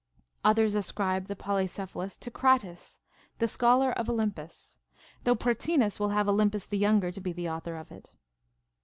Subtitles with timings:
[0.43, 3.01] Others ascribe the Poly cephalus to Crates,
[3.37, 4.79] the scholar of Olympus;
[5.25, 8.11] though Pra tinas will have Olympus the younger to be the author of it.